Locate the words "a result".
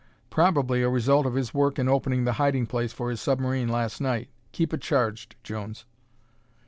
0.81-1.27